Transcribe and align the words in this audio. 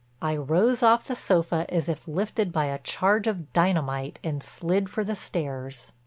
I 0.19 0.35
rose 0.35 0.81
off 0.81 1.03
the 1.03 1.15
sofa 1.15 1.67
as 1.69 1.87
if 1.87 2.07
lifted 2.07 2.51
by 2.51 2.65
a 2.65 2.79
charge 2.79 3.27
of 3.27 3.53
dynamite 3.53 4.17
and 4.23 4.41
slid 4.41 4.89
for 4.89 5.03
the 5.03 5.15
stairs. 5.15 5.91